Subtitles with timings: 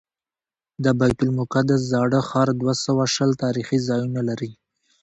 [0.83, 4.51] د بیت المقدس زاړه ښار دوه سوه شل تاریخي ځایونه لري.